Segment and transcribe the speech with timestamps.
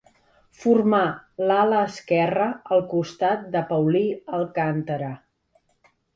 [0.61, 1.01] Formà
[1.51, 4.03] l'ala esquerra al costat de Paulí
[4.41, 5.13] Alcàntara.